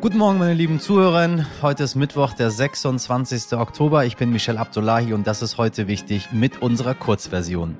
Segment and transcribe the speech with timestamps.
[0.00, 1.44] Guten Morgen, meine lieben Zuhörer.
[1.60, 3.52] Heute ist Mittwoch, der 26.
[3.58, 4.06] Oktober.
[4.06, 7.76] Ich bin Michel Abdullahi und das ist heute wichtig mit unserer Kurzversion.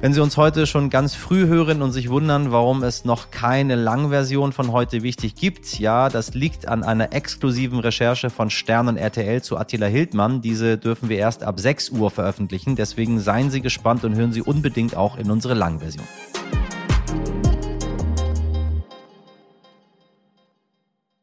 [0.00, 3.76] Wenn Sie uns heute schon ganz früh hören und sich wundern, warum es noch keine
[3.76, 8.96] Langversion von heute wichtig gibt, ja, das liegt an einer exklusiven Recherche von Stern und
[8.96, 10.42] RTL zu Attila Hildmann.
[10.42, 12.74] Diese dürfen wir erst ab 6 Uhr veröffentlichen.
[12.74, 16.04] Deswegen seien Sie gespannt und hören Sie unbedingt auch in unsere Langversion.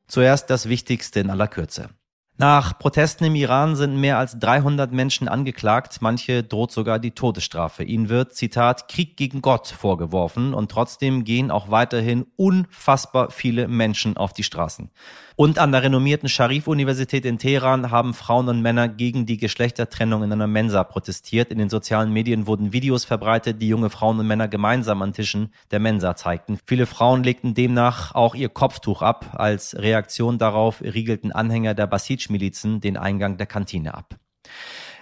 [0.07, 1.89] Zuerst das Wichtigste in aller Kürze.
[2.41, 7.83] Nach Protesten im Iran sind mehr als 300 Menschen angeklagt, manche droht sogar die Todesstrafe.
[7.83, 14.15] Ihnen wird, Zitat, Krieg gegen Gott vorgeworfen und trotzdem gehen auch weiterhin unfassbar viele Menschen
[14.15, 14.89] auf die Straßen.
[15.39, 20.33] Und an der renommierten Sharif-Universität in Teheran haben Frauen und Männer gegen die Geschlechtertrennung in
[20.33, 21.49] einer Mensa protestiert.
[21.49, 25.53] In den sozialen Medien wurden Videos verbreitet, die junge Frauen und Männer gemeinsam an Tischen
[25.71, 26.59] der Mensa zeigten.
[26.65, 29.27] Viele Frauen legten demnach auch ihr Kopftuch ab.
[29.31, 34.19] Als Reaktion darauf riegelten Anhänger der Basij-Milizen den Eingang der Kantine ab.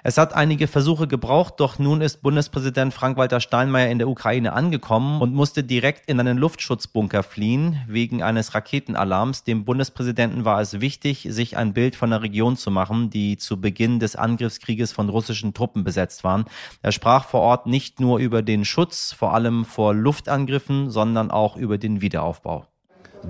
[0.07, 5.19] Es hat einige Versuche gebraucht, doch nun ist Bundespräsident Frank-Walter Steinmeier in der Ukraine angekommen
[5.19, 9.43] und musste direkt in einen Luftschutzbunker fliehen wegen eines Raketenalarms.
[9.43, 13.59] Dem Bundespräsidenten war es wichtig, sich ein Bild von der Region zu machen, die zu
[13.59, 16.45] Beginn des Angriffskrieges von russischen Truppen besetzt waren.
[16.81, 21.57] Er sprach vor Ort nicht nur über den Schutz, vor allem vor Luftangriffen, sondern auch
[21.57, 22.65] über den Wiederaufbau.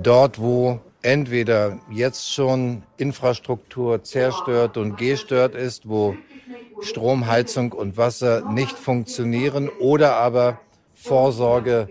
[0.00, 6.14] Dort, wo entweder jetzt schon Infrastruktur zerstört und gestört ist, wo
[6.80, 10.60] Strom, Heizung und Wasser nicht funktionieren oder aber
[10.94, 11.88] Vorsorge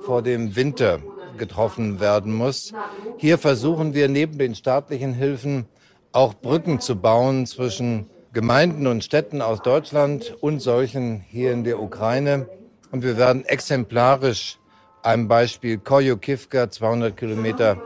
[0.00, 1.00] vor dem Winter
[1.36, 2.72] getroffen werden muss.
[3.16, 5.66] Hier versuchen wir neben den staatlichen Hilfen
[6.12, 11.80] auch Brücken zu bauen zwischen Gemeinden und Städten aus Deutschland und solchen hier in der
[11.80, 12.48] Ukraine.
[12.90, 14.58] Und wir werden exemplarisch
[15.02, 17.80] einem Beispiel Koyukivka, 200 Kilometer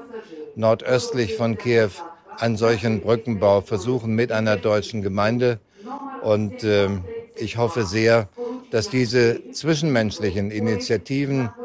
[0.57, 1.91] nordöstlich von Kiew,
[2.39, 5.61] einen solchen Brückenbau versuchen mit einer deutschen Gemeinde
[6.23, 7.01] und äh,
[7.35, 8.31] ich hoffe sehr,
[8.71, 11.57] dass diese zwischenmenschlichen Initiativen,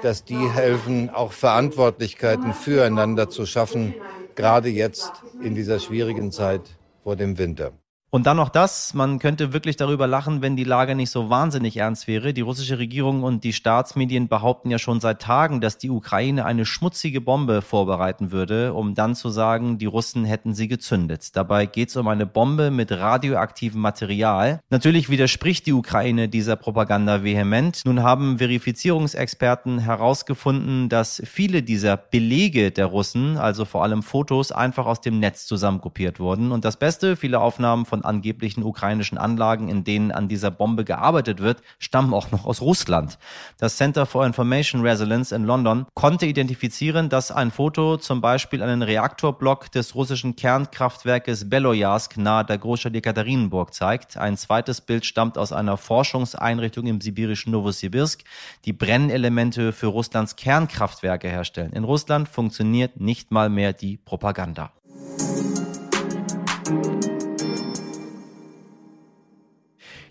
[0.00, 3.98] dass die helfen, auch Verantwortlichkeiten füreinander zu schaffen,
[4.36, 7.78] gerade jetzt in dieser schwierigen Zeit vor dem Winter.
[8.14, 11.78] Und dann noch das, man könnte wirklich darüber lachen, wenn die Lage nicht so wahnsinnig
[11.78, 12.32] ernst wäre.
[12.32, 16.64] Die russische Regierung und die Staatsmedien behaupten ja schon seit Tagen, dass die Ukraine eine
[16.64, 21.34] schmutzige Bombe vorbereiten würde, um dann zu sagen, die Russen hätten sie gezündet.
[21.34, 24.60] Dabei geht es um eine Bombe mit radioaktivem Material.
[24.70, 27.82] Natürlich widerspricht die Ukraine dieser Propaganda vehement.
[27.84, 34.86] Nun haben Verifizierungsexperten herausgefunden, dass viele dieser Belege der Russen, also vor allem Fotos, einfach
[34.86, 36.52] aus dem Netz zusammenkopiert wurden.
[36.52, 41.40] Und das Beste, viele Aufnahmen von angeblichen ukrainischen Anlagen, in denen an dieser Bombe gearbeitet
[41.40, 43.18] wird, stammen auch noch aus Russland.
[43.58, 48.82] Das Center for Information Resilience in London konnte identifizieren, dass ein Foto zum Beispiel einen
[48.82, 54.16] Reaktorblock des russischen Kernkraftwerkes Beloyarsk nahe der Großstadt Ekaterinburg zeigt.
[54.16, 58.22] Ein zweites Bild stammt aus einer Forschungseinrichtung im sibirischen Novosibirsk,
[58.64, 61.72] die Brennelemente für Russlands Kernkraftwerke herstellen.
[61.72, 64.72] In Russland funktioniert nicht mal mehr die Propaganda.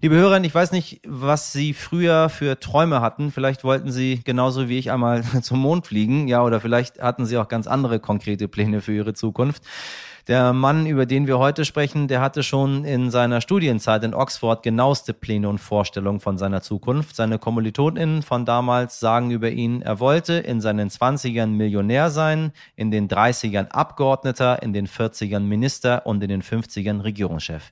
[0.03, 3.31] Liebe Hörer, ich weiß nicht, was Sie früher für Träume hatten.
[3.31, 7.37] Vielleicht wollten Sie genauso wie ich einmal zum Mond fliegen, ja, oder vielleicht hatten Sie
[7.37, 9.63] auch ganz andere konkrete Pläne für Ihre Zukunft.
[10.27, 14.61] Der Mann, über den wir heute sprechen, der hatte schon in seiner Studienzeit in Oxford
[14.61, 17.15] genaueste Pläne und Vorstellungen von seiner Zukunft.
[17.15, 22.91] Seine KommilitonInnen von damals sagen über ihn, er wollte in seinen 20ern Millionär sein, in
[22.91, 27.71] den 30ern Abgeordneter, in den 40ern Minister und in den 50ern Regierungschef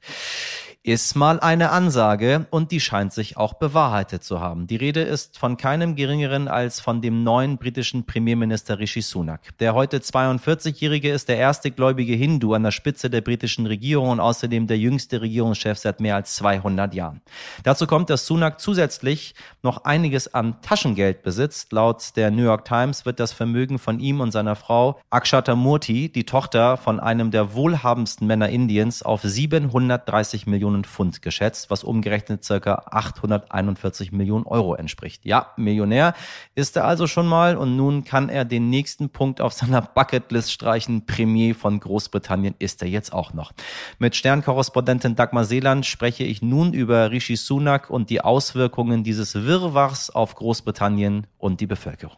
[0.84, 4.66] ist mal eine Ansage und die scheint sich auch bewahrheitet zu haben.
[4.66, 9.56] Die Rede ist von keinem geringeren als von dem neuen britischen Premierminister Rishi Sunak.
[9.60, 14.20] Der heute 42-Jährige ist der erste gläubige Hindu an der Spitze der britischen Regierung und
[14.20, 17.22] außerdem der jüngste Regierungschef seit mehr als 200 Jahren.
[17.64, 21.74] Dazu kommt, dass Sunak zusätzlich noch einiges an Taschengeld besitzt.
[21.74, 26.10] Laut der New York Times wird das Vermögen von ihm und seiner Frau Akshata Murthy,
[26.10, 31.84] die Tochter von einem der wohlhabendsten Männer Indiens, auf 730 Millionen Millionen Pfund geschätzt, was
[31.84, 35.26] umgerechnet circa 841 Millionen Euro entspricht.
[35.26, 36.14] Ja, Millionär
[36.56, 40.52] ist er also schon mal und nun kann er den nächsten Punkt auf seiner Bucketlist
[40.52, 41.06] streichen.
[41.06, 43.52] Premier von Großbritannien ist er jetzt auch noch.
[44.00, 50.10] Mit Sternkorrespondentin Dagmar Seeland spreche ich nun über Rishi Sunak und die Auswirkungen dieses Wirrwarrs
[50.10, 52.18] auf Großbritannien und die Bevölkerung.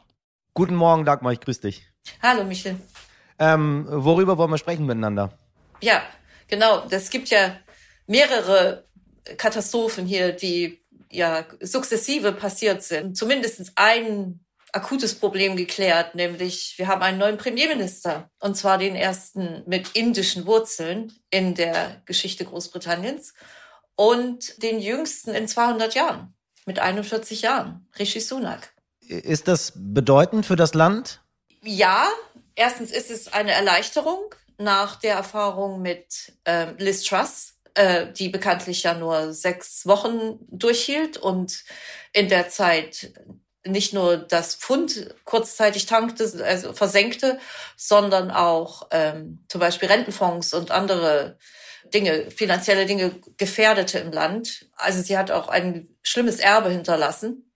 [0.53, 1.87] Guten Morgen, Dagmar, ich grüße dich.
[2.21, 2.79] Hallo, Michel.
[3.39, 5.37] Ähm, worüber wollen wir sprechen miteinander?
[5.81, 6.03] Ja,
[6.47, 6.85] genau.
[6.87, 7.55] Das gibt ja
[8.07, 8.85] mehrere
[9.37, 10.79] Katastrophen hier, die
[11.09, 14.39] ja sukzessive passiert sind, zumindest ein
[14.73, 20.47] akutes Problem geklärt, nämlich wir haben einen neuen Premierminister, und zwar den ersten mit indischen
[20.47, 23.33] Wurzeln in der Geschichte Großbritanniens
[23.95, 26.33] und den jüngsten in 200 Jahren
[26.65, 28.73] mit 41 Jahren, Rishi Sunak.
[29.01, 31.21] Ist das bedeutend für das Land?
[31.61, 32.07] Ja,
[32.55, 38.83] erstens ist es eine Erleichterung nach der Erfahrung mit äh, Liz Truss, äh, die bekanntlich
[38.83, 41.63] ja nur sechs Wochen durchhielt und
[42.11, 43.11] in der Zeit
[43.65, 47.39] nicht nur das Pfund kurzzeitig tankte, also versenkte,
[47.77, 51.37] sondern auch ähm, zum Beispiel Rentenfonds und andere
[51.93, 54.67] Dinge, finanzielle Dinge gefährdete im Land.
[54.75, 57.49] Also sie hat auch ein schlimmes Erbe hinterlassen.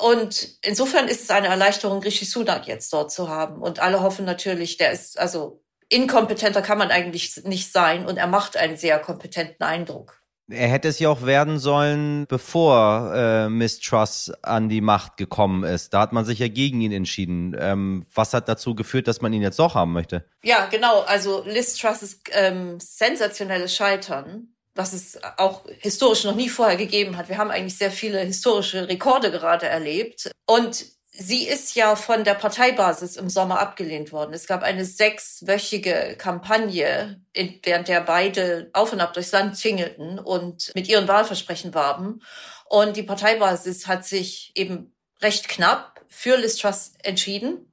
[0.00, 3.62] Und insofern ist es eine Erleichterung, Rishi Sunak jetzt dort zu haben.
[3.62, 8.26] Und alle hoffen natürlich, der ist, also inkompetenter kann man eigentlich nicht sein und er
[8.26, 10.24] macht einen sehr kompetenten Eindruck.
[10.50, 15.64] Er hätte es ja auch werden sollen, bevor äh, Miss Truss an die Macht gekommen
[15.64, 15.94] ist.
[15.94, 17.56] Da hat man sich ja gegen ihn entschieden.
[17.58, 20.28] Ähm, was hat dazu geführt, dass man ihn jetzt doch haben möchte?
[20.42, 21.00] Ja, genau.
[21.00, 27.30] Also Liz Truss ähm, sensationelles Scheitern, was es auch historisch noch nie vorher gegeben hat.
[27.30, 30.30] Wir haben eigentlich sehr viele historische Rekorde gerade erlebt.
[30.46, 30.84] Und
[31.16, 34.34] Sie ist ja von der Parteibasis im Sommer abgelehnt worden.
[34.34, 40.72] Es gab eine sechswöchige Kampagne, während der beide auf und ab durchs Land tingelten und
[40.74, 42.20] mit ihren Wahlversprechen warben.
[42.68, 47.72] Und die Parteibasis hat sich eben recht knapp für Liz Truss entschieden.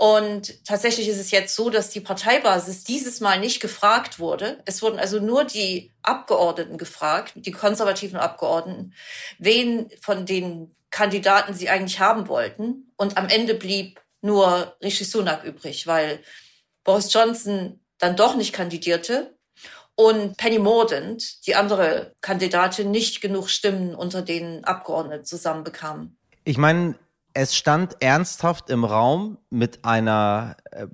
[0.00, 4.62] Und tatsächlich ist es jetzt so, dass die Parteibasis dieses Mal nicht gefragt wurde.
[4.64, 8.94] Es wurden also nur die Abgeordneten gefragt, die konservativen Abgeordneten,
[9.38, 12.90] wen von den Kandidaten sie eigentlich haben wollten.
[12.96, 16.20] Und am Ende blieb nur Rishi Sunak übrig, weil
[16.82, 19.36] Boris Johnson dann doch nicht kandidierte
[19.96, 26.16] und Penny Mordaunt, die andere Kandidatin, nicht genug Stimmen unter den Abgeordneten zusammenbekam.
[26.44, 26.94] Ich meine,
[27.34, 30.86] es stand ernsthaft im Raum mit einer äh,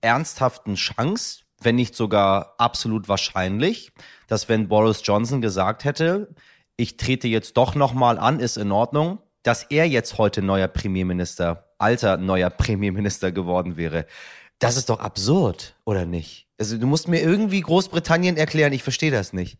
[0.00, 3.92] ernsthaften Chance, wenn nicht sogar absolut wahrscheinlich,
[4.26, 6.34] dass wenn Boris Johnson gesagt hätte,
[6.76, 11.68] ich trete jetzt doch nochmal an, ist in Ordnung, dass er jetzt heute neuer Premierminister,
[11.78, 14.06] alter neuer Premierminister geworden wäre.
[14.58, 16.46] Das ist doch absurd, oder nicht?
[16.58, 19.58] Also du musst mir irgendwie Großbritannien erklären, ich verstehe das nicht.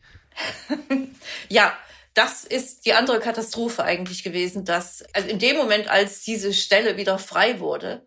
[1.49, 1.73] ja,
[2.15, 6.97] das ist die andere Katastrophe eigentlich gewesen, dass also in dem Moment, als diese Stelle
[6.97, 8.07] wieder frei wurde,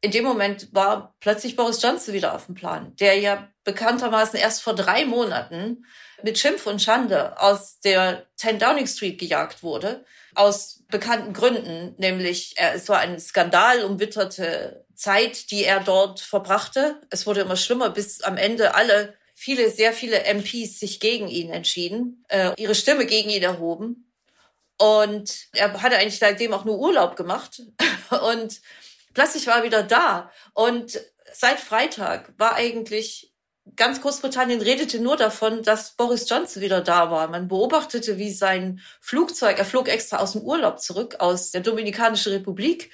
[0.00, 4.62] in dem Moment war plötzlich Boris Johnson wieder auf dem Plan, der ja bekanntermaßen erst
[4.62, 5.86] vor drei Monaten
[6.22, 10.04] mit Schimpf und Schande aus der 10 Downing Street gejagt wurde
[10.34, 17.00] aus bekannten Gründen, nämlich er, es war eine skandalumwitterte Zeit, die er dort verbrachte.
[17.10, 21.50] Es wurde immer schlimmer, bis am Ende alle, viele, sehr viele MPs sich gegen ihn
[21.50, 24.12] entschieden, äh, ihre Stimme gegen ihn erhoben.
[24.78, 27.62] Und er hatte eigentlich seitdem auch nur Urlaub gemacht.
[28.32, 28.60] Und
[29.12, 30.30] plötzlich war er wieder da.
[30.52, 31.00] Und
[31.32, 33.32] seit Freitag war eigentlich
[33.76, 37.28] ganz Großbritannien redete nur davon, dass Boris Johnson wieder da war.
[37.28, 42.32] Man beobachtete, wie sein Flugzeug, er flog extra aus dem Urlaub zurück, aus der Dominikanischen
[42.32, 42.90] Republik.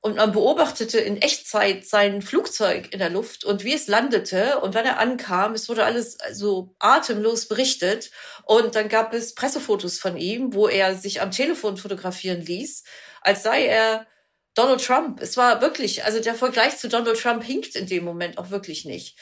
[0.00, 4.74] Und man beobachtete in Echtzeit sein Flugzeug in der Luft und wie es landete und
[4.74, 5.54] wann er ankam.
[5.54, 8.12] Es wurde alles so atemlos berichtet.
[8.44, 12.84] Und dann gab es Pressefotos von ihm, wo er sich am Telefon fotografieren ließ,
[13.22, 14.06] als sei er
[14.54, 15.20] Donald Trump.
[15.20, 18.84] Es war wirklich, also der Vergleich zu Donald Trump hinkt in dem Moment auch wirklich
[18.84, 19.16] nicht.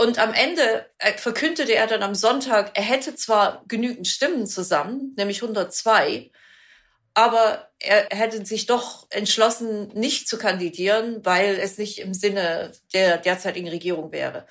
[0.00, 5.14] Und am Ende äh, verkündete er dann am Sonntag, er hätte zwar genügend Stimmen zusammen,
[5.16, 6.30] nämlich 102,
[7.14, 13.18] aber er hätte sich doch entschlossen, nicht zu kandidieren, weil es nicht im Sinne der
[13.18, 14.46] derzeitigen Regierung wäre.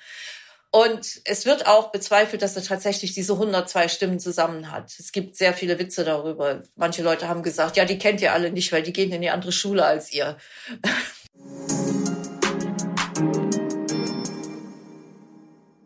[0.70, 4.92] Und es wird auch bezweifelt, dass er tatsächlich diese 102 Stimmen zusammen hat.
[4.98, 6.62] Es gibt sehr viele Witze darüber.
[6.76, 9.30] Manche Leute haben gesagt, ja, die kennt ihr alle nicht, weil die gehen in die
[9.30, 10.36] andere Schule als ihr.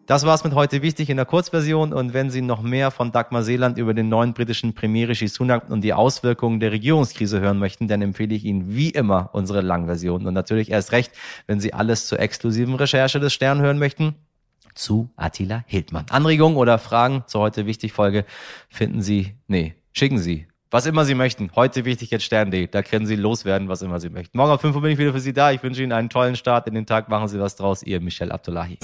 [0.06, 1.92] Das war's mit heute wichtig in der Kurzversion.
[1.92, 5.71] Und wenn Sie noch mehr von Dagmar Seeland über den neuen britischen Premier Rishi Sunak
[5.71, 10.26] und die Auswirkungen der Regierungskrise hören möchten, dann empfehle ich Ihnen wie immer unsere Langversion.
[10.26, 11.12] Und natürlich erst recht,
[11.47, 14.16] wenn Sie alles zur exklusiven Recherche des Stern hören möchten,
[14.75, 16.06] zu Attila Hildmann.
[16.11, 18.25] Anregungen oder Fragen zur heute wichtig Folge
[18.68, 21.50] finden Sie, nee, schicken Sie was immer Sie möchten.
[21.54, 22.66] Heute wichtig jetzt Stern.de.
[22.66, 24.38] Da können Sie loswerden, was immer Sie möchten.
[24.38, 25.52] Morgen um 5 Uhr bin ich wieder für Sie da.
[25.52, 27.11] Ich wünsche Ihnen einen tollen Start in den Tag.
[27.11, 27.82] Machen Sie was draus.
[27.82, 28.78] Ihr Michel Abdullahi.